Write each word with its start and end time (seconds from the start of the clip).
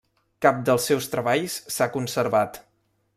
Cap 0.45 0.63
dels 0.69 0.87
seus 0.91 1.09
treballs 1.15 1.59
s'ha 1.77 1.91
conservat. 1.99 2.59